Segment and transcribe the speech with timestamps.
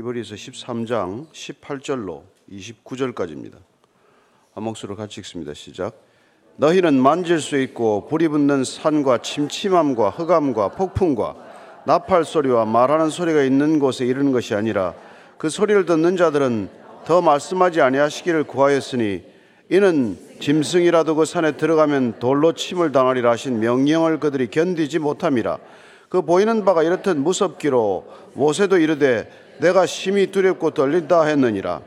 [0.00, 3.56] 히브리서 13장 18절로 29절까지입니다.
[4.54, 5.52] 한 목소리로 같이 읽습니다.
[5.52, 5.94] 시작.
[6.56, 11.36] 너희는 만질 수 있고 불이 붙는 산과 침침함과 흑암과 폭풍과
[11.84, 14.94] 나팔 소리와 말하는 소리가 있는 곳에 이르는 것이 아니라
[15.36, 16.70] 그 소리를 듣는 자들은
[17.04, 19.22] 더 말씀하지 아니하시기를 구하였으니
[19.68, 25.58] 이는 짐승이라도 그 산에 들어가면 돌로 침을 당하리라 하신 명령을 그들이 견디지 못함이라
[26.08, 29.30] 그 보이는 바가 이렇듯 무섭기로 모세도 이르되
[29.60, 31.82] 내가 심히 두렵고 떨린다 했느니라.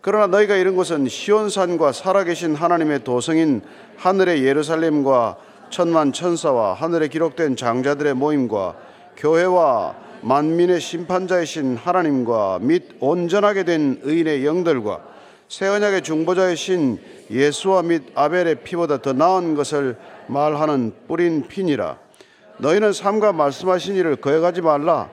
[0.00, 3.62] 그러나 너희가 이런 것은 시온산과 살아계신 하나님의 도성인
[3.96, 5.36] 하늘의 예루살렘과
[5.70, 8.76] 천만 천사와 하늘에 기록된 장자들의 모임과
[9.16, 15.00] 교회와 만민의 심판자이신 하나님과 및 온전하게 된 의인의 영들과
[15.48, 16.98] 새 언약의 중보자이신
[17.30, 19.96] 예수와 및 아벨의 피보다 더 나은 것을
[20.26, 21.98] 말하는 뿌린 피니라.
[22.58, 25.08] 너희는 삼가 말씀하신 일을 거역하지 말라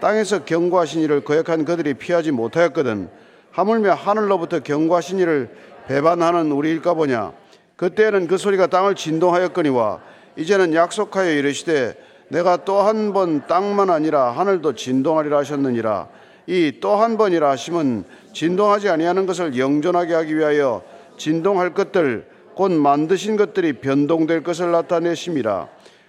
[0.00, 3.08] 땅에서 경고하신 일을 거역한 그들이 피하지 못하였거든
[3.52, 5.50] 하물며 하늘로부터 경고하신 이를
[5.86, 7.32] 배반하는 우리일까 보냐?
[7.76, 10.00] 그때는 그 소리가 땅을 진동하였거니와
[10.36, 11.94] 이제는 약속하여 이르시되
[12.28, 16.08] 내가 또 한 번 땅만 아니라 하늘도 진동하리라 하셨느니라.
[16.46, 20.82] 이 또 한 번이라 하심은 진동하지 아니하는 것을 영존하게 하기 위하여
[21.16, 25.68] 진동할 것들 곧 만드신 것들이 변동될 것을 나타내심이라.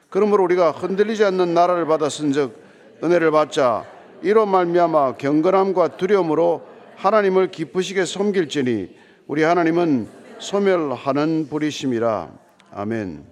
[0.09, 2.68] 그러므로 우리가 흔들리지 않는 나라를 받았은즉
[3.03, 3.85] 은혜를 받자
[4.21, 8.95] 이로 말미암아 경건함과 두려움으로 하나님을 기쁘시게 섬길지니
[9.27, 10.07] 우리 하나님은
[10.39, 12.31] 소멸하는 불이심이라
[12.71, 13.25] 아멘.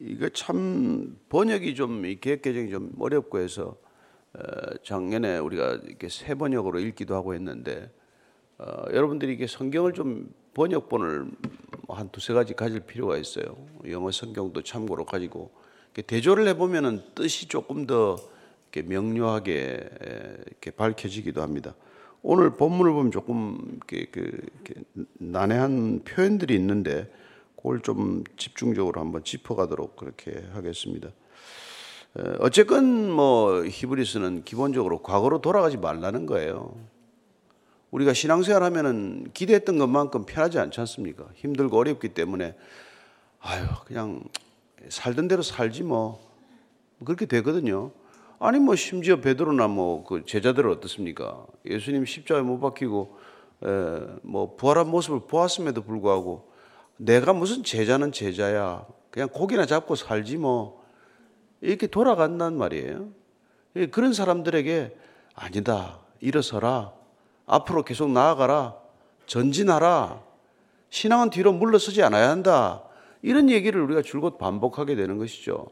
[0.00, 3.76] 이거 참 번역이 좀 개혁 개정이 좀 어렵고 해서
[4.84, 7.90] 작년에 우리가 이렇게 새 번역으로 읽기도 하고 했는데
[8.58, 11.30] 어, 여러분들이 이게 성경을 좀 번역본을
[11.88, 13.56] 한 두세 가지 가질 필요가 있어요.
[13.88, 15.52] 영어 성경도 참고로 가지고
[16.02, 18.16] 대조를 해보면은 뜻이 조금 더
[18.72, 19.88] 이렇게 명료하게
[20.46, 21.74] 이렇게 밝혀지기도 합니다.
[22.22, 24.82] 오늘 본문을 보면 조금 이렇게, 그, 이렇게
[25.18, 27.10] 난해한 표현들이 있는데
[27.56, 31.10] 그걸 좀 집중적으로 한번 짚어가도록 그렇게 하겠습니다.
[32.40, 36.74] 어쨌건 뭐 히브리스는 기본적으로 과거로 돌아가지 말라는 거예요.
[37.90, 41.26] 우리가 신앙생활 하면은 기대했던 것만큼 편하지 않지 않습니까?
[41.34, 42.54] 힘들고 어렵기 때문에
[43.40, 44.22] 아유 그냥
[44.88, 46.20] 살던 대로 살지 뭐
[47.04, 47.92] 그렇게 되거든요.
[48.40, 51.46] 아니 뭐 심지어 베드로나 뭐 그 제자들은 어떻습니까?
[51.66, 53.16] 예수님 십자가에 못 박히고
[53.64, 53.68] 에,
[54.22, 56.50] 뭐 부활한 모습을 보았음에도 불구하고
[56.96, 58.86] 내가 무슨 제자는 제자야.
[59.10, 60.84] 그냥 고기나 잡고 살지 뭐
[61.60, 63.08] 이렇게 돌아간단 말이에요.
[63.76, 64.96] 예, 그런 사람들에게
[65.34, 66.00] 아니다.
[66.20, 66.92] 일어서라.
[67.46, 68.76] 앞으로 계속 나아가라.
[69.26, 70.22] 전진하라.
[70.90, 72.82] 신앙은 뒤로 물러서지 않아야 한다.
[73.22, 75.66] 이런 얘기를 우리가 줄곧 반복하게 되는 것이죠.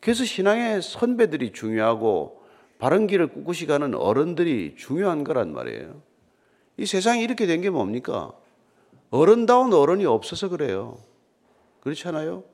[0.00, 2.40] 그래서 신앙의 선배들이 중요하고
[2.78, 6.00] 바른 길을 꿋꿋이 가는 어른들이 중요한 거란 말이에요.
[6.78, 8.32] 이 세상이 이렇게 된 게 뭡니까?
[9.10, 10.98] 어른다운 어른이 없어서 그래요.
[11.80, 12.44] 그렇지 않아요?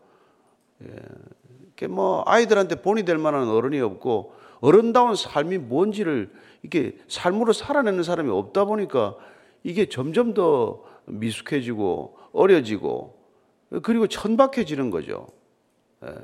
[0.83, 1.87] 예.
[1.87, 8.65] 뭐 아이들한테 본이 될 만한 어른이 없고 어른다운 삶이 뭔지를 이게 삶으로 살아내는 사람이 없다
[8.65, 9.17] 보니까
[9.63, 13.16] 이게 점점 더 미숙해지고 어려지고
[13.83, 15.27] 그리고 천박해지는 거죠.
[16.05, 16.15] 예.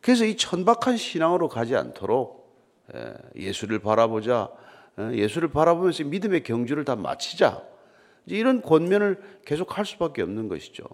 [0.00, 2.46] 그래서 이 천박한 신앙으로 가지 않도록
[2.94, 4.50] 예, 예수를 바라보자.
[4.98, 7.62] 예, 예수를 바라보면서 믿음의 경주를 다 마치자.
[8.26, 10.84] 이런 권면을 계속 할 수밖에 없는 것이죠.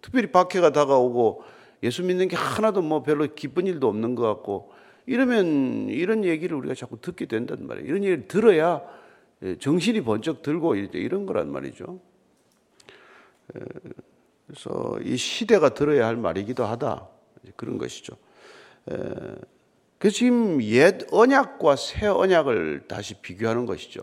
[0.00, 1.44] 특별히 박해가 다가오고
[1.82, 4.72] 예수 믿는 게 하나도 뭐 별로 기쁜 일도 없는 것 같고
[5.06, 7.88] 이러면 이런 얘기를 우리가 자꾸 듣게 된단 말이에요.
[7.88, 8.82] 이런 얘기를 들어야
[9.42, 11.98] 예, 정신이 번쩍 들고 이런 거란 말이죠.
[14.50, 17.06] 그래서 이 시대가 들어야 할 말이기도 하다.
[17.54, 18.16] 그런 것이죠.
[19.98, 24.00] 그래서 지금 옛 언약과 새 언약을 다시 비교하는 것이죠.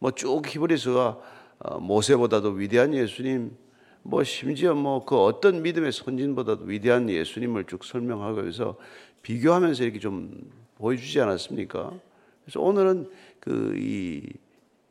[0.00, 1.18] 뭐 쭉 히브리서가
[1.60, 3.56] 어, 모세보다도 위대한 예수님,
[4.02, 8.76] 뭐 심지어 뭐 그 어떤 믿음의 선진보다도 위대한 예수님을 쭉 설명하고 해서
[9.22, 11.92] 비교하면서 이렇게 좀 보여주지 않았습니까?
[12.44, 14.22] 그래서 오늘은 그 이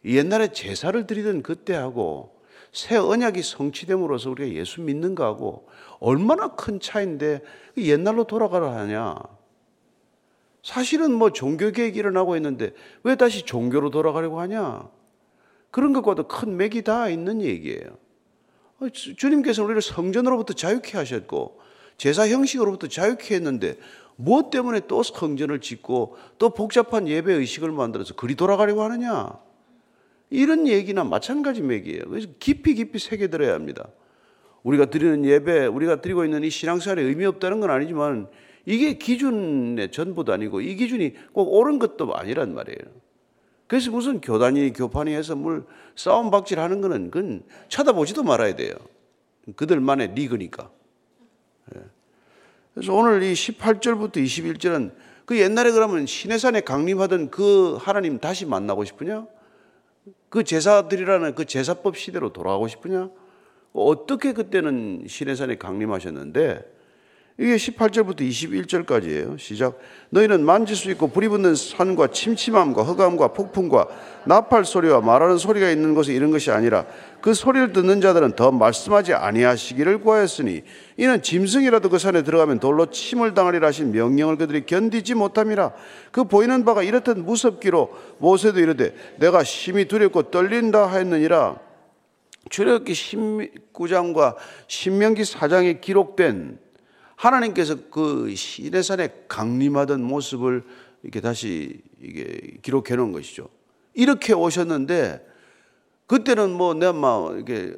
[0.05, 2.32] 옛날에 제사를 드리던 그때하고
[2.73, 5.67] 새 언약이 성취됨으로써 우리가 예수 믿는 거하고
[5.99, 7.41] 얼마나 큰 차인데
[7.77, 9.15] 옛날로 돌아가라 하냐?
[10.63, 12.73] 사실은 뭐 종교 개혁이 일어나고 있는데
[13.03, 14.89] 왜 다시 종교로 돌아가려고 하냐?
[15.69, 17.97] 그런 것과도 큰 맥이 다 있는 얘기예요.
[18.79, 21.59] 어, 주님께서 우리를 성전으로부터 자유케 하셨고
[21.97, 23.77] 제사 형식으로부터 자유케 했는데
[24.15, 29.37] 무엇 때문에 또 성전을 짓고 또 복잡한 예배 의식을 만들어서 그리 돌아가려고 하느냐?
[30.33, 32.05] 이런 얘기나 마찬가지 맥이에요.
[32.09, 33.87] 그래서 깊이 깊이 새겨 들어야 합니다.
[34.63, 38.27] 우리가 드리는 예배, 우리가 드리고 있는 이 신앙생활에 의미 없다는 건 아니지만
[38.65, 42.79] 이게 기준의 전부도 아니고 이 기준이 꼭 옳은 것도 아니란 말이에요.
[43.67, 45.65] 그래서 무슨 교단이 교판이 해서 뭘
[45.95, 48.73] 싸움 박질 하는 거는 그건 쳐다보지도 말아야 돼요.
[49.55, 50.71] 그들만의 리그니까.
[51.75, 51.81] 예.
[52.73, 54.93] 그래서 오늘 이 18절부터 21절은
[55.25, 59.27] 그 옛날에 그러면 시내산에 강림하던 그 하나님 다시 만나고 싶으냐?
[60.29, 63.09] 그 제사들이라는 그 제사법 시대로 돌아가고 싶으냐?
[63.73, 66.73] 어떻게 그때는 시내산에 강림하셨는데
[67.39, 69.39] 이게 18절부터 21절까지예요.
[69.39, 69.79] 시작.
[70.11, 73.87] 너희는 만질 수 있고 불이 붙는 산과 침침함과 흑암과 폭풍과
[74.25, 76.85] 나팔 소리와 말하는 소리가 있는 곳에 이런 것이 아니라
[77.21, 80.61] 그 소리를 듣는 자들은 더 말씀하지 아니하시기를 구하였으니
[80.97, 85.73] 이는 짐승이라도 그 산에 들어가면 돌로 침을 당하리라 하신 명령을 그들이 견디지 못함이라
[86.11, 87.89] 그 보이는 바가 이렇듯 무섭기로
[88.19, 91.57] 모세도 이르되 내가 심히 두렵고 떨린다 하였느니라
[92.51, 94.35] 출애굽기 19장과
[94.67, 96.62] 신명기 4장에 기록된
[97.23, 100.63] 하나님께서 그 시내산에 강림하던 모습을
[101.03, 103.47] 이렇게 다시 이게 기록해 놓은 것이죠.
[103.93, 105.25] 이렇게 오셨는데
[106.05, 107.75] 그때는 뭐 내가 막 이렇게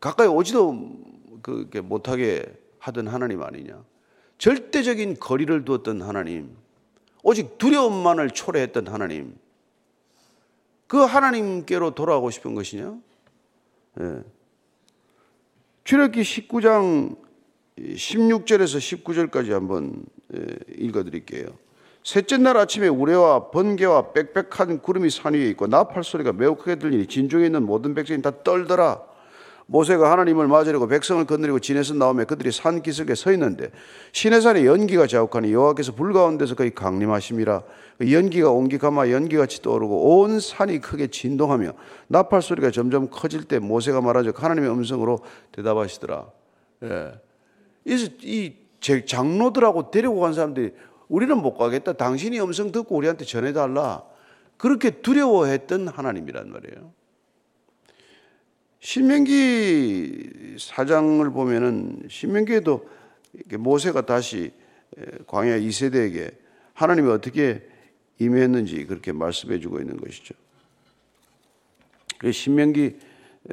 [0.00, 0.98] 가까이 오지도
[1.42, 2.44] 그게 못하게
[2.80, 3.84] 하던 하나님 아니냐.
[4.38, 6.56] 절대적인 거리를 두었던 하나님.
[7.22, 9.38] 오직 두려움만을 초래했던 하나님.
[10.88, 12.98] 그 하나님께로 돌아가고 싶은 것이냐?
[14.00, 14.22] 예.
[15.84, 17.16] 출애굽기 19장
[17.78, 20.04] 16절에서 19절까지 한번
[20.34, 20.46] 예,
[20.78, 21.46] 읽어 드릴게요.
[22.04, 27.06] 셋째 날 아침에 우레와 번개와 빽빽한 구름이 산 위에 있고 나팔 소리가 매우 크게 들리니
[27.06, 29.12] 진중에 있는 모든 백성이 다 떨더라.
[29.66, 33.70] 모세가 하나님을 맞으려고 백성을 건드리고 진에서 나오며 그들이 산 기슭에 서 있는데
[34.10, 37.62] 시내산에 연기가 자욱하니 여호와께서 불 가운데서 거의 강림하심이라
[37.98, 41.72] 그 연기가 옹기 가마 연기같이 떠오르고 온 산이 크게 진동하며
[42.08, 45.20] 나팔 소리가 점점 커질 때 모세가 말하죠 하나님의 음성으로
[45.52, 46.26] 대답하시더라.
[46.82, 47.12] 예.
[47.84, 48.54] 이
[49.06, 50.72] 장로들하고 데리고 간 사람들이
[51.08, 51.92] 우리는 못 가겠다.
[51.92, 54.04] 당신이 음성 듣고 우리한테 전해달라.
[54.56, 56.92] 그렇게 두려워했던 하나님이란 말이에요.
[58.80, 62.88] 신명기 사장을 보면은 신명기에도
[63.58, 64.52] 모세가 다시
[65.26, 66.34] 광야 2세대에게
[66.74, 67.62] 하나님이 어떻게
[68.18, 70.34] 임했는지 그렇게 말씀해 주고 있는 것이죠.
[72.30, 72.96] 신명기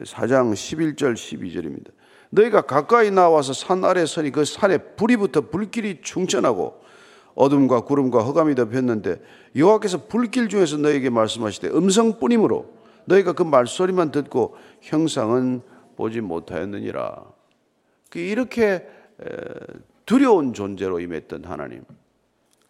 [0.02, 1.92] 4장 11절 12절입니다.
[2.30, 6.82] 너희가 가까이 나와서 산 아래 서니 그 산에 불이 붙어 불길이 충천하고
[7.36, 9.22] 어둠과 구름과 흑암이 덮였는데
[9.56, 12.74] 여호와께서 불길 중에서 너에게 말씀하시되 음성뿐이므로
[13.06, 15.62] 너희가 그 말소리만 듣고 형상은
[15.96, 17.24] 보지 못하였느니라.
[18.10, 18.88] 그 이렇게
[20.06, 21.84] 두려운 존재로 임했던 하나님,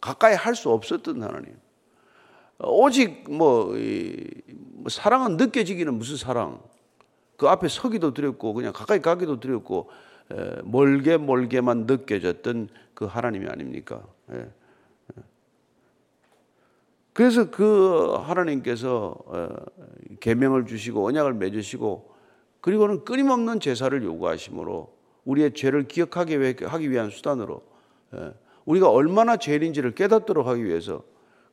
[0.02, 1.56] 가까이 할 수 없었던 하나님.
[2.60, 6.62] 오직 뭐, 뭐 사랑은 느껴지기는 무슨 사랑?
[7.40, 9.90] 그 앞에 서기도 두렵고 그냥 가까이 가기도 두렵고
[10.66, 14.04] 멀게 멀게만 느껴졌던 그 하나님이 아닙니까?
[14.34, 14.46] 예.
[17.14, 19.50] 그래서 그 하나님께서 어,
[20.20, 22.14] 계명을 주시고 언약을 맺으시고
[22.60, 24.94] 그리고는 끊임없는 제사를 요구하심으로
[25.24, 27.62] 우리의 죄를 기억하기 하기 위한 수단으로
[28.16, 28.34] 예.
[28.66, 31.04] 우리가 얼마나 죄인지를 깨닫도록 하기 위해서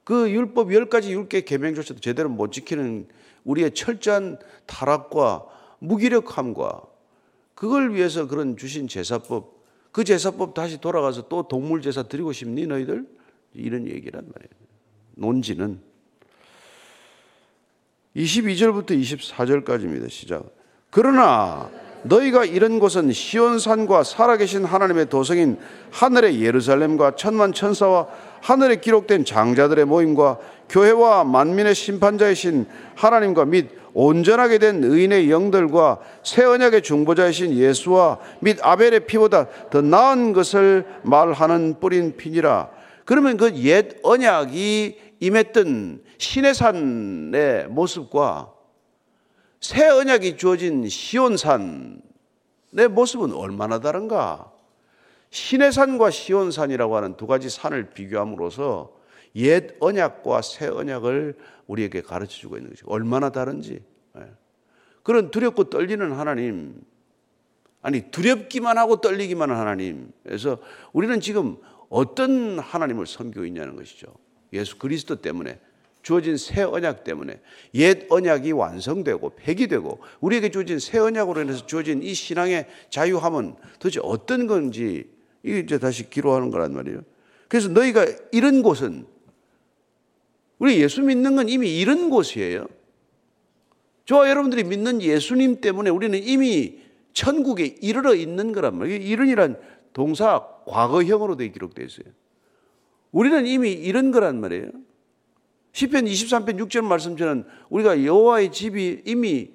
[0.02, 3.06] 그 율법 열 가지 율계 계명조차도 제대로 못 지키는
[3.44, 6.82] 우리의 철저한 타락과 무기력함과
[7.54, 13.06] 그걸 위해서 그런 주신 제사법, 그 제사법 다시 돌아가서 또 동물 제사 드리고 싶니 너희들?
[13.54, 14.50] 이런 얘기란 말이에요.
[15.14, 15.80] 논지는
[18.14, 20.10] 22절부터 24절까지입니다.
[20.10, 20.44] 시작.
[20.90, 21.70] 그러나
[22.02, 25.58] 너희가 이런 곳은 시온산과 살아계신 하나님의 도성인
[25.90, 28.06] 하늘의 예루살렘과 천만 천사와
[28.40, 36.82] 하늘에 기록된 장자들의 모임과 교회와 만민의 심판자이신 하나님과 및 온전하게 된 의인의 영들과 새 언약의
[36.82, 42.68] 중보자이신 예수와 및 아벨의 피보다 더 나은 것을 말하는 뿌린 피니라.
[43.06, 48.52] 그러면 그 옛 언약이 임했던 시내산의 모습과
[49.60, 52.02] 새 언약이 주어진 시온산의
[52.90, 54.52] 모습은 얼마나 다른가?
[55.30, 58.90] 시내산과 시온산이라고 하는 두 가지 산을 비교함으로써
[59.36, 63.80] 옛 언약과 새 언약을 우리에게 가르쳐 주고 있는 것이 얼마나 다른지.
[64.18, 64.22] 예.
[65.02, 66.82] 그런 두렵고 떨리는 하나님,
[67.82, 70.10] 아니, 두렵기만 하고 떨리기만 한 하나님.
[70.24, 70.58] 그래서
[70.92, 71.56] 우리는 지금
[71.88, 74.08] 어떤 하나님을 섬기고 있냐는 것이죠.
[74.52, 75.60] 예수 그리스도 때문에
[76.02, 77.40] 주어진 새 언약 때문에
[77.74, 84.46] 옛 언약이 완성되고 폐기되고 우리에게 주어진 새 언약으로 인해서 주어진 이 신앙의 자유함은 도대체 어떤
[84.46, 85.10] 건지
[85.44, 87.02] 이제 다시 기록하는 거란 말이에요.
[87.48, 89.06] 그래서 너희가 이런 곳은
[90.58, 92.66] 우리 예수 믿는 건 이미 이런 곳이에요.
[94.06, 96.80] 저와 여러분들이 믿는 예수님 때문에 우리는 이미
[97.12, 99.00] 천국에 이르러 있는 거란 말이에요.
[99.00, 99.58] 이른이란
[99.92, 102.06] 동사 과거형으로 되 기록되어 있어요.
[103.10, 104.70] 우리는 이미 이런 거란 말이에요.
[105.72, 109.50] 시편 23편 6절 말씀처럼 우리가 여호와의 집이 이미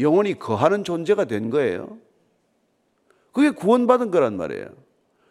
[0.00, 1.98] 영원히 거하는 존재가 된 거예요.
[3.32, 4.68] 그게 구원받은 거란 말이에요.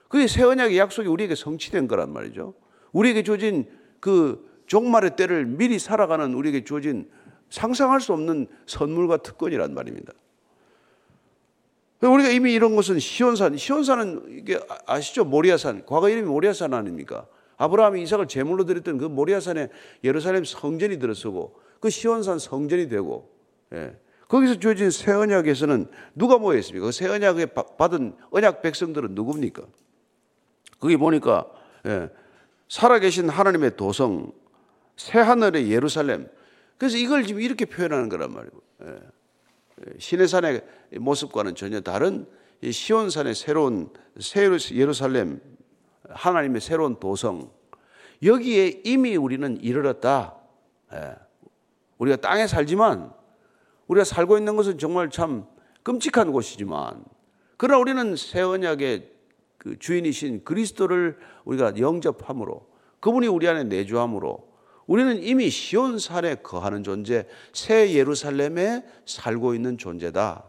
[0.08, 2.54] 그게 새 언약의 약속이 우리에게 성취된 거란 말이죠.
[2.92, 3.66] 우리에게 주어진
[4.00, 7.08] 그 종말의 때를 미리 살아가는 우리에게 주어진
[7.52, 10.14] 상상할 수 없는 선물과 특권이란 말입니다.
[12.02, 15.26] 우리가 이미 이런 것은 시온산, 시온산은 이게 아시죠?
[15.26, 15.86] 모리아산.
[15.86, 17.28] 과거 이름이 모리아산 아닙니까?
[17.58, 19.70] 아브라함이 이삭을 제물로 드렸던 그 모리아산에
[20.04, 23.30] 예루살렘 성전이 들어서고 그 시온산 성전이 되고
[23.74, 23.96] 예.
[24.28, 26.88] 거기서 주어진 새 언약에서는 누가 모여 있습니까?
[26.88, 27.46] 그 새 언약에
[27.78, 29.62] 받은 언약 백성들은 누굽니까?
[30.80, 31.46] 거기 보니까
[31.86, 32.10] 예.
[32.70, 34.34] 살아계신 하나님의 도성,
[34.96, 36.28] 새 하늘의 예루살렘.
[36.78, 38.62] 그래서 이걸 지금 이렇게 표현하는 거란 말이고.
[38.84, 39.00] 예.
[39.98, 40.62] 시내산의
[41.00, 42.28] 모습과는 전혀 다른
[42.64, 45.42] 시온산의 새로운 새 예루살렘
[46.10, 47.52] 하나님의 새로운 도성
[48.22, 50.36] 여기에 이미 우리는 이르렀다.
[50.94, 51.16] 예.
[51.98, 53.12] 우리가 땅에 살지만
[53.88, 55.46] 우리가 살고 있는 것은 정말 참
[55.84, 57.04] 끔찍한 곳이지만
[57.58, 59.12] 그러나 우리는 새 언약의
[59.58, 62.68] 그 주인이신 그리스도를 우리가 영접함으로
[63.00, 64.53] 그분이 우리 안에 내주함으로
[64.94, 70.44] 우리는 이미 시온산에 거하는 존재, 새 예루살렘에 살고 있는 존재다.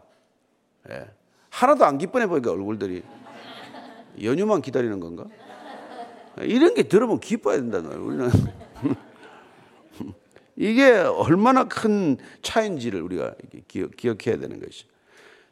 [0.91, 1.07] 예.
[1.49, 3.01] 하나도 안 기뻐해 보니까 얼굴들이
[4.21, 5.25] 연휴만 기다리는 건가?
[6.41, 8.05] 이런 게 들으면 기뻐야 된다는 거예요.
[8.05, 8.29] 우리는
[10.57, 13.33] 이게 얼마나 큰 차인지를 우리가
[13.67, 14.87] 기억, 해야 되는 것이죠.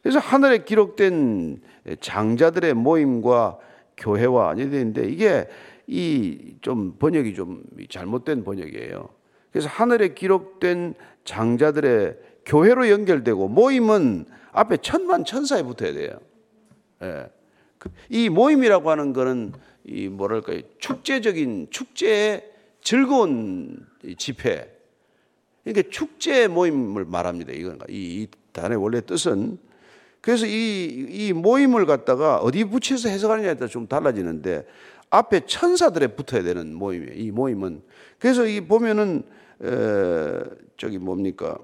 [0.02, 1.62] 그래서 하늘에 기록된
[2.00, 3.58] 장자들의 모임과
[3.96, 5.48] 교회와 아니 되는데 이게
[5.86, 9.06] 이 좀 번역이 좀 잘못된 번역이에요.
[9.52, 16.18] 그래서 하늘에 기록된 장자들의 교회로 연결되고 모임은 앞에 천만 천사에 붙어야 돼요.
[17.02, 17.26] 예.
[17.78, 19.52] 그이 모임이라고 하는 거는
[19.84, 22.50] 이 뭐랄까요 축제적인 축제의
[22.80, 23.86] 즐거운
[24.16, 24.74] 집회.
[25.64, 27.52] 그러니까 축제 모임을 말합니다.
[27.52, 29.58] 이건 이, 이 단의 원래 뜻은
[30.22, 34.66] 그래서 이, 이 모임을 갖다가 어디 붙여서 해석하느냐에 따라 좀 달라지는데
[35.10, 37.12] 앞에 천사들에 붙어야 되는 모임이에요.
[37.14, 37.82] 이 모임은
[38.18, 39.22] 그래서 이 보면은
[39.62, 40.42] 에,
[40.76, 41.58] 저기 뭡니까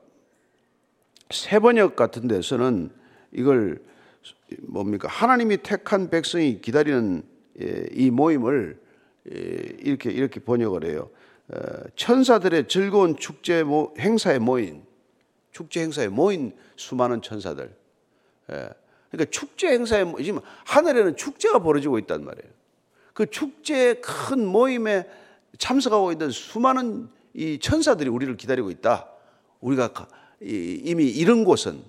[1.30, 2.90] 세번역 같은 데서는
[3.32, 3.82] 이걸
[4.60, 7.22] 뭡니까 하나님이 택한 백성이 기다리는
[7.60, 8.78] 예, 이 모임을
[9.32, 9.36] 예,
[9.80, 11.10] 이렇게 이렇게 번역을 해요.
[11.48, 11.58] 어,
[11.96, 13.64] 천사들의 즐거운 축제
[13.98, 14.82] 행사에 모인
[15.52, 17.74] 축제 행사에 모인 수많은 천사들.
[18.52, 18.70] 예,
[19.10, 22.59] 그러니까 축제 행사에 지금 하늘에는 축제가 벌어지고 있단 말이에요.
[23.20, 25.06] 그 축제의 큰 모임에
[25.58, 29.10] 참석하고 있는 수많은 이 천사들이 우리를 기다리고 있다.
[29.60, 29.92] 우리가
[30.40, 31.82] 이미 이런 곳은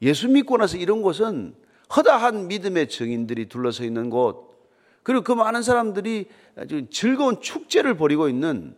[0.00, 1.54] 예수 믿고 나서 이런 곳은
[1.94, 4.56] 허다한 믿음의 증인들이 둘러서 있는 곳,
[5.02, 8.74] 그리고 그 많은 사람들이 아주 즐거운 축제를 벌이고 있는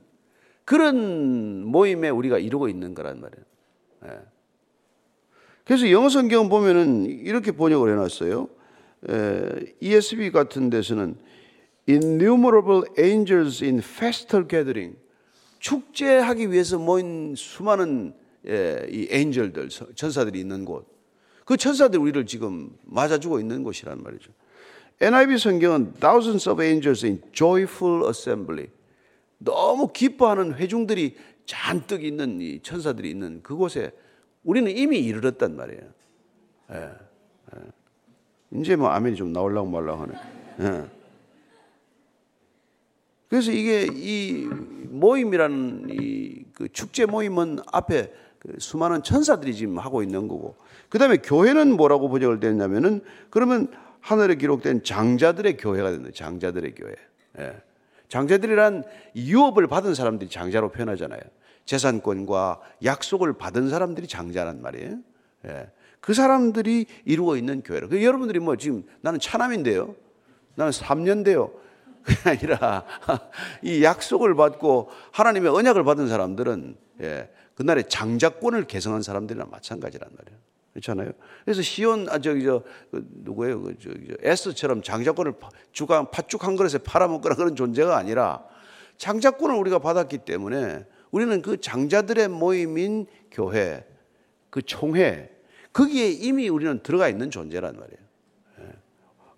[0.65, 3.45] 그런 모임에 우리가 이루고 있는 거란 말이에요.
[4.07, 4.27] 예.
[5.65, 8.49] 그래서 영어 성경 보면은 이렇게 번역을 해놨어요.
[9.79, 11.25] ESV 같은 데서는
[11.89, 14.97] innumerable angels in festal gathering
[15.59, 18.15] 축제하기 위해서 모인 수많은
[18.45, 20.87] 이 엔젤들 천사들이 있는 곳.
[21.45, 24.33] 그 천사들이 우리를 지금 맞아주고 있는 곳이란 말이죠.
[25.01, 28.69] NIV 성경은 thousands of angels in joyful assembly.
[29.39, 33.93] 너무 기뻐하는 회중들이 잔뜩 있는 이 천사들이 있는 그곳에
[34.43, 35.83] 우리는 이미 이르렀단 말이에요.
[36.73, 36.77] 예,
[37.55, 38.59] 예.
[38.61, 40.85] 이제 뭐 아멘이 좀 나올라고 말라고 하네.
[43.27, 43.29] 예.
[43.29, 44.47] 그래서 이게 이
[44.91, 50.57] 모임이라는 이 그 축제 모임은 앞에 그 수많은 천사들이 지금 하고 있는 거고,
[50.89, 53.69] 그 다음에 교회는 뭐라고 번역을 됐냐면은 그러면
[54.01, 56.11] 하늘에 기록된 장자들의 교회가 된다.
[56.15, 56.95] 장자들의 교회.
[57.41, 57.57] 예.
[58.09, 58.85] 장자들이란
[59.17, 61.21] 유업을 받은 사람들이 장자로 표현하잖아요.
[61.67, 64.99] 재산권과 약속을 받은 사람들이 장자란 말이에요.
[65.47, 65.69] 예.
[66.01, 67.91] 그 사람들이 이루고 있는 교회로.
[67.91, 69.95] 그 여러분들이 뭐 지금 나는 차남인데요.
[70.55, 71.51] 나는 3년대요.
[72.07, 72.85] 그게 아니라
[73.63, 80.39] 이 약속을 받고 하나님의 언약을 받은 사람들은 예, 그날의 장자권을 개성한 사람들이랑 마찬가지란 말이에요.
[80.73, 81.13] 그렇잖아요.
[81.45, 83.63] 그래서 시온 아 저기 저 그, 누구예요?
[83.63, 85.35] 그 저기 저 에스처럼 장자권을
[85.73, 88.45] 주간 팥죽 한 그릇에 팔아먹거나 그런 존재가 아니라
[88.99, 93.87] 장자권을 우리가 받았기 때문에 우리는 그 장자들의 모임인 교회,
[94.51, 95.31] 그 총회
[95.73, 98.01] 거기에 이미 우리는 들어가 있는 존재란 말이에요.
[98.61, 98.73] 예.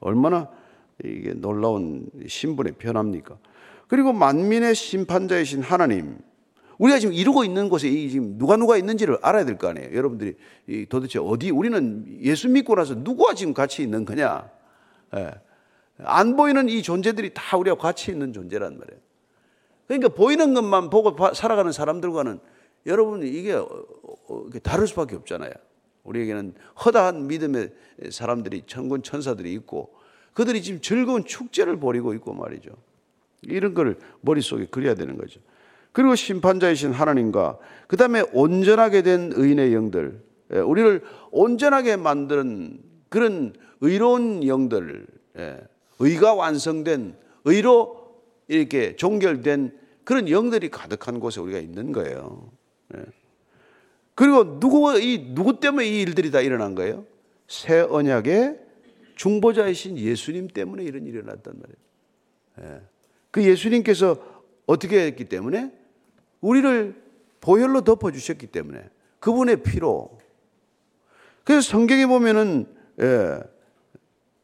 [0.01, 0.51] 얼마나
[1.05, 3.39] 이게 놀라운 신분의 변합니까?
[3.87, 6.19] 그리고 만민의 심판자이신 하나님
[6.79, 9.95] 우리가 지금 이루고 있는 곳에 지금 누가 누가 있는지를 알아야 될 거 아니에요.
[9.95, 10.35] 여러분들이
[10.89, 14.49] 도대체 어디 우리는 예수 믿고 나서 누구와 지금 같이 있는 거냐?
[15.17, 15.31] 예.
[15.99, 19.01] 안 보이는 이 존재들이 다 우리와 같이 있는 존재란 말이에요.
[19.89, 22.39] 그러니까 보이는 것만 보고 살아가는 사람들과는
[22.87, 23.69] 여러분 이게 어,
[24.29, 25.51] 어, 다를 수밖에 없잖아요.
[26.05, 27.71] 우리에게는 허다한 믿음의
[28.11, 29.93] 사람들이 천군 천사들이 있고
[30.39, 32.71] 그들이 지금 즐거운 축제를 벌이고 있고 말이죠.
[33.43, 35.41] 이런 걸 머릿속에 그려야 되는 거죠.
[35.91, 41.03] 그리고 심판자이신 하나님과 그 다음에 온전하게 된 의인의 영들, 예, 우리를
[41.33, 42.79] 온전하게 만드는
[43.09, 45.59] 그런 의로운 영들, 예,
[45.99, 48.15] 의가 완성된 의로
[48.47, 52.53] 이렇게 종결된 그런 영들이 가득한 곳에 우리가 있는 거예요.
[52.97, 53.03] 예.
[54.15, 57.07] 그리고 누구 이 누구 때문에 이 일들이 다 일어난 거예요?
[57.49, 58.68] 새 언약의
[59.19, 61.61] 중보자이신 예수님 때문에 이런 일이 일어났단
[62.57, 62.81] 말이에요.
[63.31, 64.17] 그 예수님께서
[64.67, 65.73] 어떻게 했기 때문에
[66.41, 67.03] 우리를
[67.41, 70.19] 보혈로 덮어 주셨기 때문에 그분의 피로
[71.45, 72.67] 그래서 성경에 보면은
[73.01, 73.41] 예,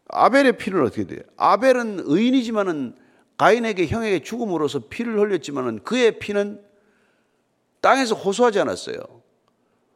[0.08, 1.20] 아벨의 피는 어떻게 돼요?
[1.36, 2.96] 아벨은 의인이지만은
[3.36, 6.62] 가인에게 형에게 죽음으로써 피를 흘렸지만은 그의 피는
[7.80, 8.96] 땅에서 호소하지 않았어요.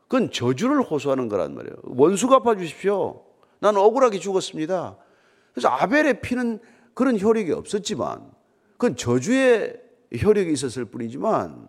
[0.03, 1.77] 그건 저주를 호소하는 거란 말이에요.
[1.85, 3.28] 원수 갚아 주십시오.
[3.61, 4.97] 나는 억울하게 죽었습니다.
[5.53, 6.61] 그래서 아벨의 피는
[6.95, 8.31] 그런 효력이 없었지만
[8.73, 9.75] 그건 저주의
[10.23, 11.69] 효력이 있었을 뿐이지만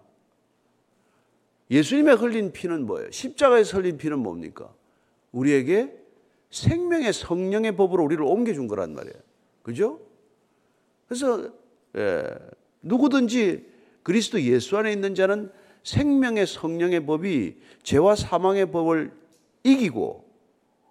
[1.71, 3.11] 예수님의 흘린 피는 뭐예요?
[3.11, 4.73] 십자가에서 흘린 피는 뭡니까?
[5.31, 5.93] 우리에게
[6.49, 9.15] 생명의 성령의 법으로 우리를 옮겨준 거란 말이에요.
[9.61, 9.99] 그죠?
[11.07, 11.51] 그래서
[11.95, 12.23] 예,
[12.81, 13.67] 누구든지
[14.03, 15.51] 그리스도 예수 안에 있는 자는
[15.83, 19.11] 생명의 성령의 법이 죄와 사망의 법을
[19.63, 20.28] 이기고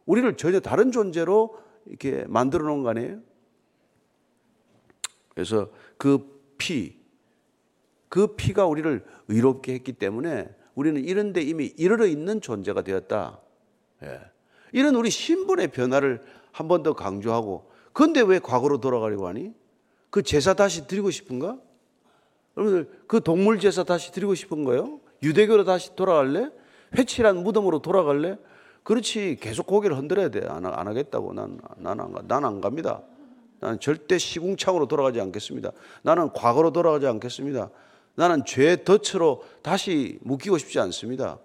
[0.08, 3.20] 우리를 전혀 다른 존재로 이렇게 만들어 놓은 거 아니에요?
[5.34, 6.98] 그래서 그 피,
[8.08, 13.40] 그 피가 우리를 의롭게 했기 때문에 우리는 이런 데 이미 이르러 있는 존재가 되었다.
[14.02, 14.20] 예.
[14.72, 16.22] 이런 우리 신분의 변화를
[16.52, 19.52] 한 번 더 강조하고 근데 왜 과거로 돌아가려고 하니?
[20.10, 21.58] 그 제사 다시 드리고 싶은가?
[22.56, 25.00] 여러분들 그 동물 제사 다시 드리고 싶은 거요?
[25.22, 26.50] 유대교로 다시 돌아갈래?
[26.96, 28.38] 회칠한 무덤으로 돌아갈래?
[28.88, 30.46] 그렇지 계속 고개를 흔들어야 돼.
[30.48, 32.22] 안, 안 하겠다고 난난안 가.
[32.26, 33.02] 난 안 갑니다.
[33.60, 35.72] 나는 절대 시궁창으로 돌아가지 않겠습니다.
[36.00, 37.68] 나는 과거로 돌아가지 않겠습니다.
[38.14, 41.38] 나는 죄의 덫으로 다시 묶이고 싶지 않습니다.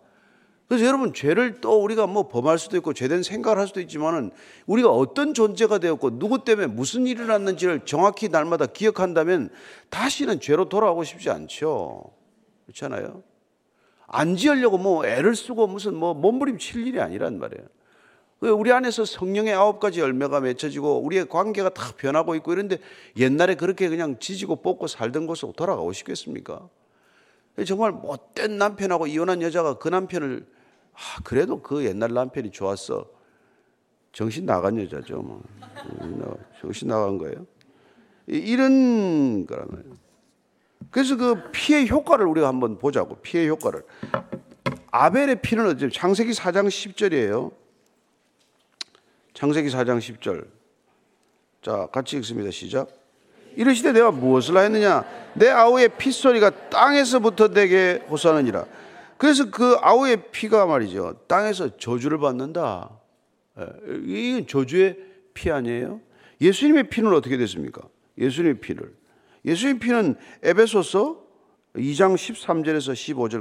[0.69, 4.32] 그래서 여러분 죄를 또 우리가 뭐 범할 수도 있고 죄된 생각을 할 수도 있지만은
[4.65, 9.49] 우리가 어떤 존재가 되었고 누구 때문에 무슨 일이 일어났는지를 정확히 날마다 기억한다면
[9.89, 12.06] 다시는 죄로 돌아가고 싶지 않죠.
[12.67, 13.21] 그렇잖아요.
[14.07, 17.67] 안 지으려고 뭐 애를 쓰고 무슨 뭐 몸부림칠 일이 아니란 말이에요.
[18.41, 22.77] 우리 안에서 성령의 아홉 가지 열매가 맺혀지고 우리의 관계가 다 변하고 있고 이런데
[23.17, 26.67] 옛날에 그렇게 그냥 지지고 뽑고 살던 곳으로 돌아가고 싶겠습니까?
[27.65, 30.45] 정말 못된 남편하고 이혼한 여자가 그 남편을
[30.93, 33.07] 아, 그래도 그 옛날 남편이 좋았어.
[34.11, 35.21] 정신 나간 여자죠.
[35.21, 35.41] 뭐.
[36.61, 37.47] 정신 나간 거예요.
[38.27, 39.97] 이런 거라면.
[40.93, 43.15] 그래서 그 피의 효과를 우리가 한번 보자고.
[43.15, 43.84] 피의 효과를.
[44.91, 47.51] 아벨의 피는 어째 창세기 4장 10절이에요.
[49.34, 50.45] 창세기 4장 10절.
[51.63, 52.51] 자, 같이 읽습니다.
[52.51, 52.89] 시작.
[53.56, 55.03] 이르시되 내가 무엇을 하였느냐?
[55.34, 58.65] 내 아우의 핏소리가 땅에서부터 내게 호소하느니라.
[59.17, 61.21] 그래서 그 아우의 피가 말이죠.
[61.25, 62.91] 땅에서 저주를 받는다.
[63.58, 63.65] 예,
[64.06, 64.95] 이건 저주의
[65.34, 66.01] 피 아니에요?
[66.39, 67.82] 예수님의 피는 어떻게 됐습니까?
[68.19, 68.93] 예수님의 피를.
[69.45, 71.23] 예수님의 피는 에베소서
[71.75, 72.93] 2장 13절에서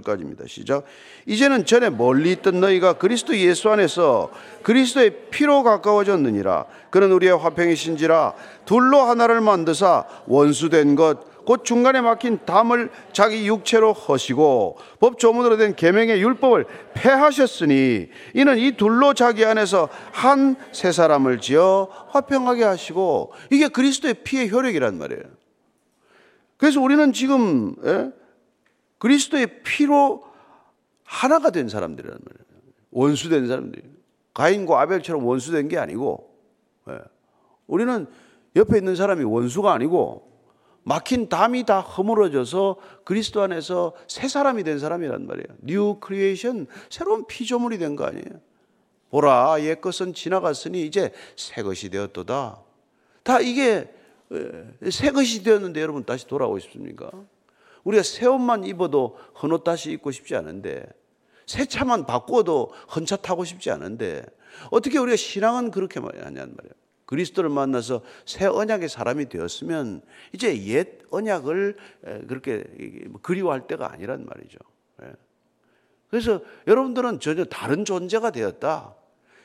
[0.02, 0.48] 15절까지입니다.
[0.48, 0.84] 시작.
[1.26, 4.30] 이제는 전에 멀리 있던 너희가 그리스도 예수 안에서
[4.62, 6.64] 그리스도의 피로 가까워졌느니라.
[6.90, 8.32] 그는 우리의 화평이신지라
[8.64, 15.74] 둘로 하나를 만드사 원수된 것 곧 중간에 막힌 담을 자기 육체로 허시고 법 조문으로 된
[15.74, 23.68] 계명의 율법을 폐하셨으니 이는 이 둘로 자기 안에서 한 세 사람을 지어 화평하게 하시고 이게
[23.68, 25.22] 그리스도의 피의 효력이란 말이에요.
[26.62, 28.12] 그래서 우리는 지금 예?
[28.98, 30.22] 그리스도의 피로
[31.02, 32.62] 하나가 된 사람들이란 말이에요.
[32.92, 33.82] 원수된 사람들이.
[34.32, 36.32] 가인과 아벨처럼 원수된 게 아니고,
[36.88, 37.00] 예.
[37.66, 38.06] 우리는
[38.54, 40.30] 옆에 있는 사람이 원수가 아니고,
[40.84, 45.56] 막힌 담이 다 허물어져서 그리스도 안에서 새 사람이 된 사람이란 말이에요.
[45.62, 48.40] new creation, 새로운 피조물이 된 거 아니에요.
[49.10, 52.62] 보라, 옛 것은 지나갔으니 이제 새 것이 되었도다.
[53.24, 54.01] 다 이게 예,
[54.90, 57.10] 새 것이 되었는데 여러분 다시 돌아오고 싶습니까?
[57.84, 60.86] 우리가 새 옷만 입어도 헌 옷 다시 입고 싶지 않은데
[61.46, 64.24] 새 차만 바꾸어도 헌차 타고 싶지 않은데
[64.70, 66.72] 어떻게 우리가 신앙은 그렇게 하냐는 말이에요.
[67.06, 71.76] 그리스도를 만나서 새 언약의 사람이 되었으면 이제 옛 언약을
[72.26, 72.64] 그렇게
[73.08, 74.58] 뭐 그리워할 때가 아니란 말이죠.
[75.02, 75.12] 예.
[76.08, 78.94] 그래서 여러분들은 전혀 다른 존재가 되었다.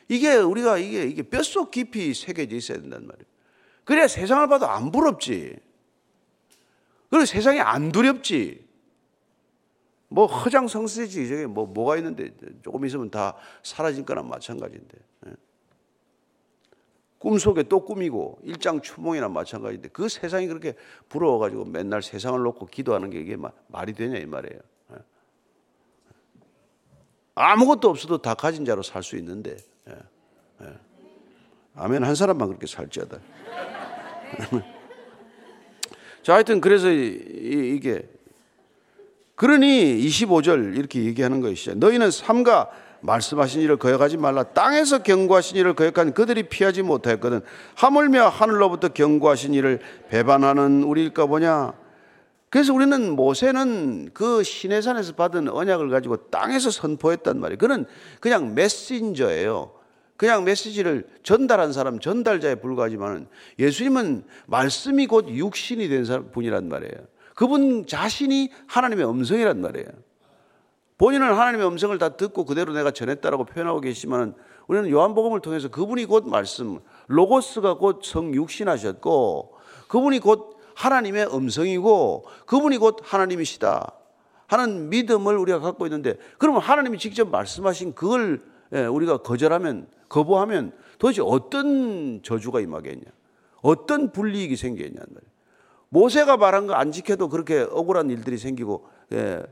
[0.07, 3.25] 이게 우리가 이게 이게 뼛속 깊이 새겨져 있어야 된단 말이에요.
[3.87, 5.57] 그래야 세상을 봐도 안 부럽지.
[7.09, 8.67] 그리고 세상에 안 두렵지.
[10.09, 12.31] 뭐 허장성세지 저게 뭐 뭐가 있는데
[12.63, 14.97] 조금 있으면 다 사라질 거나 마찬가지인데
[15.27, 15.31] 예.
[17.19, 20.75] 꿈속에 또 꿈이고 일장 추몽이나 마찬가지인데 그 세상이 그렇게
[21.07, 24.59] 부러워 가지고 맨날 세상을 놓고 기도하는 게 이게 말이 되냐 이 말이에요
[24.93, 24.95] 예.
[27.35, 29.57] 아무것도 없어도 다 가진 자로 살 수 있는데
[29.89, 30.77] 예.
[31.75, 33.19] 아멘 한 사람만 그렇게 살지어다
[36.23, 38.03] 자 하여튼 그래서 이 게
[39.37, 41.75] 그러니 25절 이렇게 얘기하는 것이죠.
[41.75, 42.69] 너희는 삼가
[43.01, 44.41] 말씀하신 일을 거역하지 말라.
[44.41, 47.41] 땅에서 경고하신 일을 거역한 그들이 피하지 못하였거든.
[47.75, 51.73] 하물며 하늘로부터 경고하신 일을 배반하는 우리일까 보냐.
[52.49, 57.59] 그래서 우리는 모세는 그 시내산에서 받은 언약을 가지고 땅에서 선포했단 말이에요.
[57.59, 57.85] 그는
[58.19, 59.76] 그냥 메신저예요.
[60.17, 63.27] 그냥 메시지를 전달한 사람, 전달자에 불과하지만
[63.59, 67.05] 예수님은 말씀이 곧 육신이 된 분이란 말이에요.
[67.35, 69.87] 그분 자신이 하나님의 음성이란 말이에요.
[70.97, 74.33] 본인은 하나님의 음성을 다 듣고 그대로 내가 전했다라고 표현하고 계시지만
[74.65, 79.53] 우리는 요한복음을 통해서 그분이 곧 말씀, 로고스가 곧 성육신하셨고
[79.87, 83.93] 그분이 곧 하나님의 음성이고 그분이 곧 하나님이시다
[84.47, 91.21] 하는 믿음을 우리가 갖고 있는데 그러면 하나님이 직접 말씀하신 그걸 예, 우리가 거절하면 거부하면 도대체
[91.23, 93.05] 어떤 저주가 임하겠냐
[93.61, 94.97] 어떤 불이익이 말이에요.
[95.89, 99.43] 모세가 말한 거 안 지켜도 그렇게 억울한 일들이 생기고 예,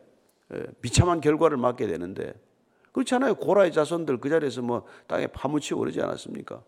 [0.54, 2.34] 예, 비참한 결과를 맞게 되는데
[2.92, 3.36] 그렇잖아요.
[3.36, 6.64] 고라의 자손들 그 자리에서 뭐 땅에 파묻히고 그러지 않았습니까?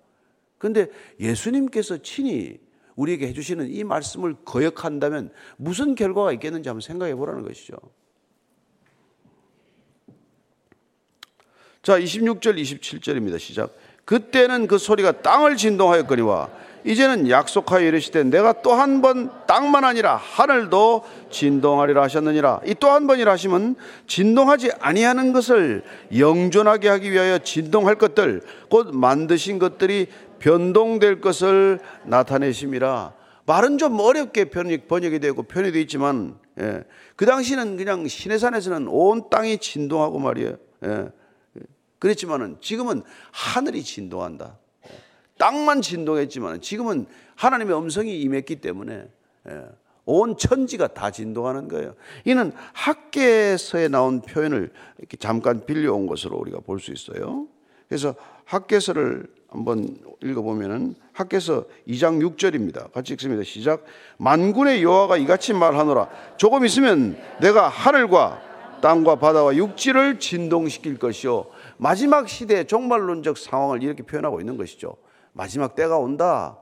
[0.58, 0.88] 근데
[1.20, 2.60] 예수님께서 친히
[2.96, 7.76] 우리에게 해주시는 이 말씀을 거역한다면 무슨 결과가 있겠는지 한번 생각해 보라는 것이죠.
[11.88, 13.40] 자, 26절, 27절입니다.
[13.40, 13.74] 시작.
[14.04, 16.50] 그때는 그 소리가 땅을 진동하였거니와
[16.84, 23.08] 이제는 약속하여 이르시되 내가 또 한 번 땅만 아니라 하늘도 진동하리라 하셨느니라 이 또 한
[23.08, 25.82] 번이라 하시면 진동하지 아니하는 것을
[26.18, 30.08] 영존하게 하기 위하여 진동할 것들 곧 만드신 것들이
[30.40, 33.14] 변동될 것을 나타내심이라
[33.46, 36.84] 말은 좀 어렵게 번역, 번역이 되고 표현이 있지만 예.
[37.16, 41.06] 그 당시는 그냥 시내산에서는 온 땅이 진동하고 말이에요 예.
[42.00, 44.58] 그랬지만은 지금은 하늘이 진동한다
[45.38, 47.06] 땅만 진동했지만 지금은
[47.36, 49.08] 하나님의 음성이 임했기 때문에
[49.50, 49.66] 예,
[50.06, 51.94] 온 천지가 다 진동하는 거예요.
[52.26, 57.48] 이는 학계서에 나온 표현을 이렇게 잠깐 빌려온 것으로 우리가 볼 수 있어요.
[57.88, 62.92] 그래서 학계서를 한번 읽어보면은 학계서 2장 6절입니다.
[62.92, 63.44] 같이 읽습니다.
[63.44, 63.86] 시작.
[64.18, 66.10] 만군의 여호와가 이같이 말하노라.
[66.38, 68.42] 조금 있으면 내가 하늘과
[68.82, 71.46] 땅과 바다와 육지를 진동시킬 것이요.
[71.78, 74.98] 마지막 시대의 종말론적 상황을 이렇게 표현하고 있는 것이죠.
[75.34, 76.58] 마지막 때가 온다.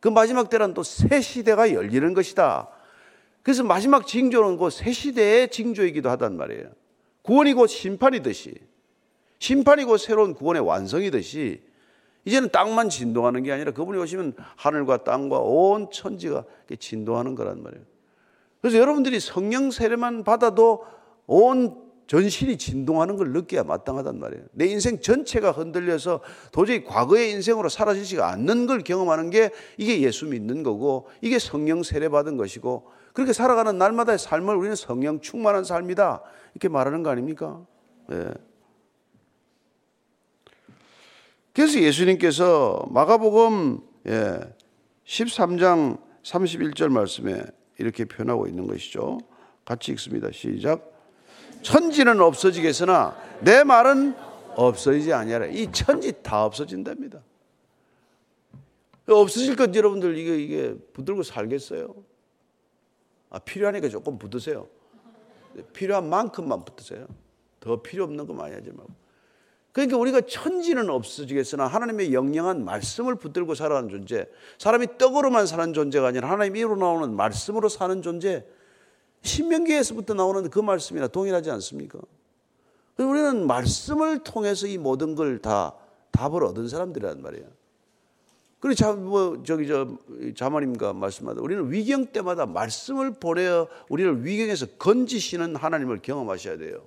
[0.00, 2.68] 그 마지막 때란 또 새 시대가 열리는 것이다.
[3.42, 6.70] 그래서 마지막 징조는 그새 시대의 징조이기도 하단 말이에요.
[7.22, 8.54] 구원이 곧 심판이듯이,
[9.38, 11.62] 심판이 곧 새로운 구원의 완성이듯이,
[12.24, 16.44] 이제는 땅만 진동하는 게 아니라 그분이 오시면 하늘과 땅과 온 천지가
[16.78, 17.84] 진동하는 거란 말이에요.
[18.62, 20.86] 그래서 여러분들이 성령 세례만 받아도
[21.26, 24.44] 온 전신이 진동하는 걸 느껴야 마땅하단 말이에요.
[24.52, 26.20] 내 인생 전체가 흔들려서
[26.52, 32.08] 도저히 과거의 인생으로 사라지지가 않는 걸 경험하는 게 이게 예수 믿는 거고 이게 성령 세례
[32.08, 36.22] 받은 것이고 그렇게 살아가는 날마다의 삶을 우리는 성령 충만한 삶이다
[36.54, 37.64] 이렇게 말하는 거 아닙니까?
[38.08, 38.28] 네.
[41.54, 43.78] 그래서 예수님께서 마가복음
[45.06, 47.44] 13장 31절 말씀에
[47.78, 49.18] 이렇게 표현하고 있는 것이죠.
[49.64, 50.28] 같이 읽습니다.
[50.32, 50.93] 시작.
[51.64, 54.14] 천지는 없어지겠으나 내 말은
[54.54, 55.46] 없어지지 아니하라.
[55.46, 57.20] 이 천지 다 없어진답니다.
[59.08, 61.94] 없어질 것 여러분들 이게 이게 붙들고 살겠어요?
[63.30, 64.68] 아, 필요하니까 조금 붙으세요.
[65.72, 67.06] 필요한 만큼만 붙으세요.
[67.60, 68.92] 더 필요 없는 거 많이 하지 말고.
[69.72, 76.30] 그러니까 우리가 천지는 없어지겠으나 하나님의 영영한 말씀을 붙들고 살아가는 존재, 사람이 떡으로만 사는 존재가 아니라
[76.30, 78.46] 하나님 입으로 나오는 말씀으로 사는 존재,
[79.24, 81.98] 신명기에서부터 나오는 그 말씀이나 동일하지 않습니까?
[82.98, 85.74] 우리는 말씀을 통해서 이 모든 걸 다
[86.12, 87.46] 답을 얻은 사람들이란 말이에요.
[88.60, 89.88] 그리고 자, 뭐, 저기, 저,
[90.36, 91.42] 자마님과 말씀하다.
[91.42, 96.86] 우리는 위경 때마다 말씀을 보내어 우리를 위경에서 건지시는 하나님을 경험하셔야 돼요.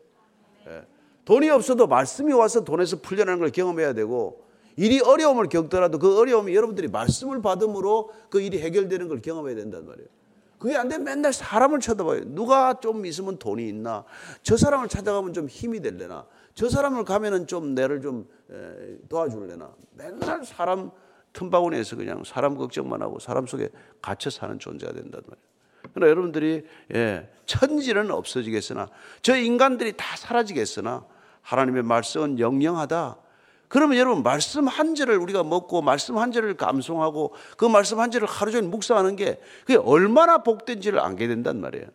[0.67, 0.83] 예.
[1.25, 4.43] 돈이 없어도 말씀이 와서 돈에서 풀려나는 걸 경험해야 되고,
[4.75, 10.07] 일이 어려움을 겪더라도 그 어려움이 여러분들이 말씀을 받음으로 그 일이 해결되는 걸 경험해야 된단 말이에요.
[10.59, 12.21] 그게 안 되면 맨날 사람을 쳐다봐요.
[12.33, 14.03] 누가 좀 있으면 돈이 있나?
[14.41, 16.25] 저 사람을 찾아가면 좀 힘이 될래나?
[16.55, 18.27] 저 사람을 가면은 좀 내를 좀
[19.09, 19.71] 도와줄래나?
[19.93, 20.91] 맨날 사람
[21.33, 23.69] 틈바구니에서 그냥 사람 걱정만 하고 사람 속에
[24.01, 25.47] 갇혀 사는 존재가 된단 말이에요.
[25.93, 26.65] 그러나 여러분들이
[26.95, 28.87] 예, 천지는 없어지겠으나
[29.21, 31.05] 저 인간들이 다 사라지겠으나
[31.41, 33.17] 하나님의 말씀은 영영하다.
[33.67, 38.27] 그러면 여러분 말씀 한 절을 우리가 먹고 말씀 한 절을 감송하고 그 말씀 한 절을
[38.27, 41.87] 하루 종일 묵상하는 게 그게 얼마나 복된지를 알게 된단 말이에요.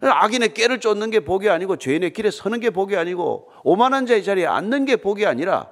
[0.00, 4.46] 악인의 깨를 쫓는 게 복이 아니고 죄인의 길에 서는 게 복이 아니고 오만한 자의 자리에
[4.46, 5.68] 앉는 게 복이 아니라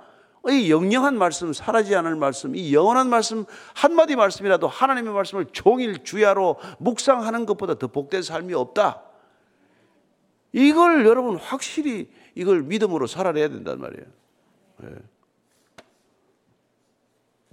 [0.48, 6.56] 이 영영한 말씀, 사라지 않을 말씀, 이 영원한 말씀 한마디 말씀이라도 하나님의 말씀을 종일 주야로
[6.78, 9.02] 묵상하는 것보다 더 복된 삶이 없다.
[10.52, 14.06] 이걸 여러분 확실히 이걸 믿음으로 살아내야 된단 말이에요.
[14.82, 14.88] 네.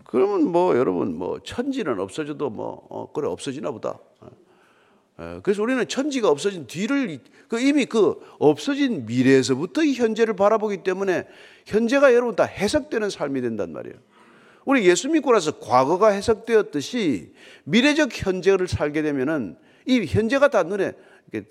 [0.05, 3.97] 그러면 뭐 여러분 뭐 천지는 없어져도 뭐 어, 그래 없어지나 보다.
[5.19, 11.27] 예, 그래서 우리는 천지가 없어진 뒤를 그 이미 그 없어진 미래에서부터 이 현재를 바라보기 때문에
[11.65, 13.95] 현재가 여러분 다 해석되는 삶이 된단 말이에요.
[14.65, 17.33] 우리 예수 믿고 나서 과거가 해석되었듯이
[17.65, 20.93] 미래적 현재를 살게 되면은 이 현재가 다 눈에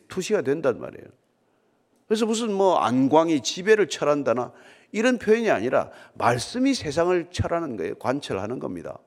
[0.08, 1.06] 투시가 된단 말이에요.
[2.08, 4.52] 그래서 무슨 뭐 안광이 지배를 철한다나
[4.92, 7.94] 이런 표현이 아니라 말씀이 세상을 철하는 거예요.
[7.96, 8.98] 관철하는 겁니다.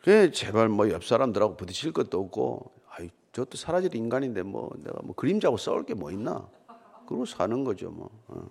[0.00, 5.14] 그 제발 뭐 옆 사람들하고 부딪힐 것도 없고, 아이 저것도 사라질 인간인데 뭐 내가 뭐
[5.16, 6.48] 그림자하고 싸울 게 뭐 있나?
[7.06, 8.10] 그러고 사는 거죠 뭐.
[8.28, 8.48] 어.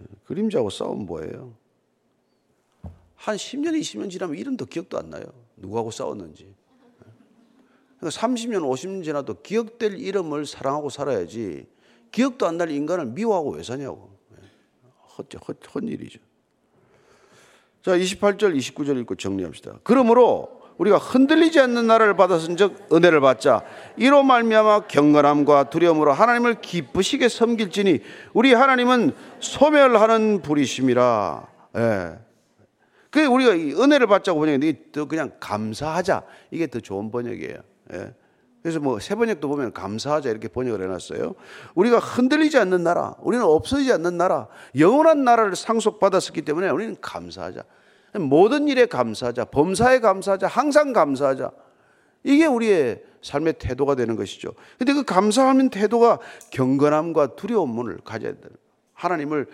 [0.00, 1.54] 예, 그림자하고 싸우면 뭐예요?
[3.16, 5.24] 한 10년, 20년 지나면 이름도 기억도 안 나요.
[5.56, 6.54] 누구하고 싸웠는지.
[8.00, 11.66] 그러니까 30년, 50년 지나도 기억될 이름을 사랑하고 살아야지
[12.10, 14.10] 기억도 안 날 인간을 미워하고 왜 사냐고.
[15.16, 16.18] 헛, 헛, 헛 일이죠.
[17.82, 19.78] 자, 28절, 29절 읽고 정리합시다.
[19.84, 23.62] 그러므로 우리가 흔들리지 않는 나라를 받았은즉 은혜를 받자.
[23.98, 28.00] 이로 말미암아 경건함과 두려움으로 하나님을 기쁘시게 섬길지니
[28.32, 31.48] 우리 하나님은 소멸하는 불이심이라.
[31.76, 32.18] 예.
[33.10, 37.58] 그 우리가 은혜를 받자고 번역이 더 그냥 감사하자 이게 더 좋은 번역이에요.
[37.92, 38.14] 예.
[38.62, 41.34] 그래서 뭐 세 번역도 보면 감사하자 이렇게 번역을 해놨어요.
[41.74, 44.48] 우리가 흔들리지 않는 나라, 우리는 없어지지 않는 나라,
[44.78, 47.64] 영원한 나라를 상속받았었기 때문에 우리는 감사하자.
[48.16, 51.52] 모든 일에 감사하자, 범사에 감사하자, 항상 감사하자.
[52.24, 54.52] 이게 우리의 삶의 태도가 되는 것이죠.
[54.78, 56.18] 근데 그 감사하는 태도가
[56.50, 58.40] 경건함과 두려움을 가져야 돼.
[58.94, 59.46] 하나님을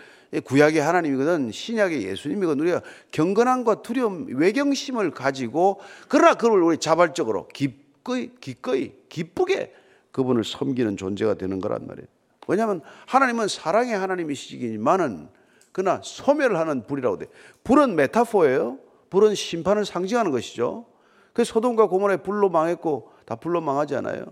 [0.43, 8.31] 구약의 하나님이거든 신약의 예수님이거든 우리가 경건함과 두려움 외경심을 가지고 그러나 그걸 우리 자발적으로 깊 기꺼이,
[8.39, 9.73] 기꺼이, 기쁘게
[10.11, 12.07] 그분을 섬기는 존재가 되는 거란 말이에요.
[12.47, 15.27] 왜냐하면 하나님은 사랑의 하나님이시지만은
[15.73, 17.25] 그러나 소멸하는 불이라고 돼.
[17.65, 18.79] 불은 메타포예요.
[19.09, 20.85] 불은 심판을 상징하는 것이죠.
[21.33, 24.25] 그 소돔과 고모라의 불로 망했고 다 불로 망하지 않아요.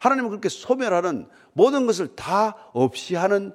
[0.00, 3.52] 하나님은 그렇게 소멸하는 모든 것을 다 없이 하는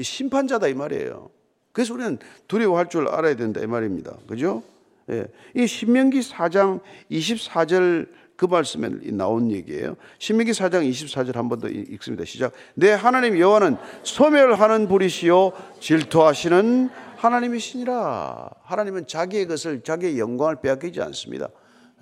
[0.00, 1.30] 심판자다 이 말이에요.
[1.72, 4.16] 그래서 우리는 두려워할 줄 알아야 된다 이 말입니다.
[4.26, 4.62] 그죠?
[5.10, 5.26] 예.
[5.54, 9.96] 이 신명기 4장 24절 그 말씀에 나온 얘기예요.
[10.18, 12.24] 신명기 4장 24절 한 번 더 읽습니다.
[12.24, 12.52] 시작.
[12.74, 18.50] 내 하나님 여호와는 소멸하는 불이시요 질투하시는 하나님이시니라.
[18.62, 21.48] 하나님은 자기의 것을 자기의 영광을 빼앗기지 않습니다.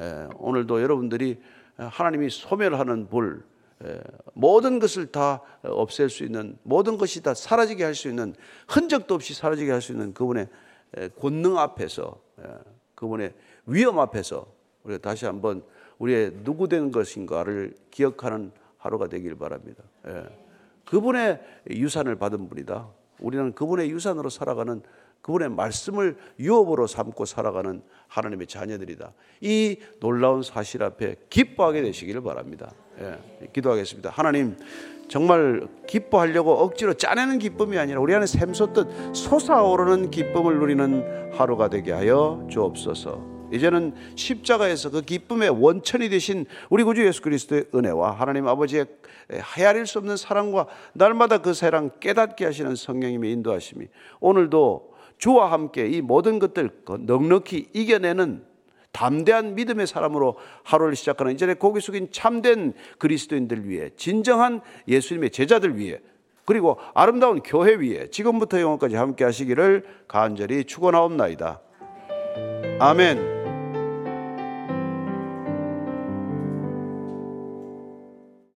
[0.00, 1.38] 예, 오늘도 여러분들이
[1.76, 3.44] 하나님이 소멸하는 불
[3.84, 4.00] 예,
[4.32, 8.34] 모든 것을 다 없앨 수 있는 모든 것이 다 사라지게 할 수 있는
[8.68, 10.48] 흔적도 없이 사라지게 할 수 있는 그분의
[10.98, 12.48] 예, 권능 앞에서 예,
[12.96, 13.34] 그분의
[13.66, 14.46] 위험 앞에서
[14.82, 15.62] 우리가 다시 한번
[15.98, 19.82] 우리의 누구 된 것인가를 기억하는 하루가 되길 바랍니다.
[20.06, 20.24] 예.
[20.84, 22.88] 그분의 유산을 받은 분이다.
[23.20, 24.82] 우리는 그분의 유산으로 살아가는
[25.22, 29.12] 그분의 말씀을 유업으로 삼고 살아가는 하나님의 자녀들이다.
[29.40, 32.72] 이 놀라운 사실 앞에 기뻐하게 되시기를 바랍니다.
[33.00, 34.10] 예, 기도하겠습니다.
[34.10, 34.56] 하나님,
[35.08, 42.46] 정말 기뻐하려고 억지로 짜내는 기쁨이 아니라 우리 안에 샘솟듯 솟아오르는 기쁨을 누리는 하루가 되게 하여
[42.50, 43.33] 주옵소서.
[43.54, 48.86] 이제는 십자가에서 그 기쁨의 원천이 되신 우리 구주 예수 그리스도의 은혜와 하나님 아버지의
[49.56, 53.86] 헤아릴 수 없는 사랑과 날마다 그 사랑 깨닫게 하시는 성령님의 인도하심이
[54.20, 58.44] 오늘도 주와 함께 이 모든 것들 넉넉히 이겨내는
[58.92, 65.98] 담대한 믿음의 사람으로 하루를 시작하는 이전에 고개 숙인 참된 그리스도인들 위해 진정한 예수님의 제자들 위해
[66.44, 71.60] 그리고 아름다운 교회 위에 지금부터 영원까지 함께 하시기를 간절히 축원하옵나이다.
[72.78, 73.33] 아멘.